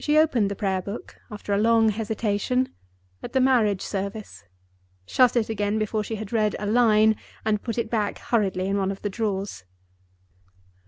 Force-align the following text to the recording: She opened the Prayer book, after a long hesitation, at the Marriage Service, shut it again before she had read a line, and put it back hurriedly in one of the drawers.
She 0.00 0.18
opened 0.18 0.50
the 0.50 0.56
Prayer 0.56 0.82
book, 0.82 1.20
after 1.30 1.52
a 1.52 1.58
long 1.58 1.90
hesitation, 1.90 2.70
at 3.22 3.34
the 3.34 3.40
Marriage 3.40 3.82
Service, 3.82 4.42
shut 5.06 5.36
it 5.36 5.48
again 5.48 5.78
before 5.78 6.02
she 6.02 6.16
had 6.16 6.32
read 6.32 6.56
a 6.58 6.66
line, 6.66 7.14
and 7.44 7.62
put 7.62 7.78
it 7.78 7.88
back 7.88 8.18
hurriedly 8.18 8.66
in 8.66 8.78
one 8.78 8.90
of 8.90 9.02
the 9.02 9.10
drawers. 9.10 9.62